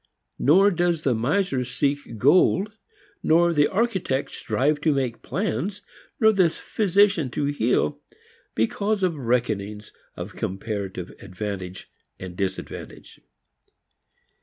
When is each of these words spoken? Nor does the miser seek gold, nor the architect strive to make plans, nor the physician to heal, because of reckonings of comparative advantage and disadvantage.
Nor 0.39 0.71
does 0.71 1.03
the 1.03 1.13
miser 1.13 1.63
seek 1.63 2.17
gold, 2.17 2.71
nor 3.21 3.53
the 3.53 3.67
architect 3.67 4.31
strive 4.31 4.81
to 4.81 4.91
make 4.95 5.21
plans, 5.21 5.83
nor 6.19 6.31
the 6.33 6.49
physician 6.49 7.29
to 7.29 7.45
heal, 7.45 7.99
because 8.55 9.03
of 9.03 9.15
reckonings 9.15 9.93
of 10.17 10.35
comparative 10.35 11.11
advantage 11.19 11.87
and 12.19 12.35
disadvantage. 12.35 13.21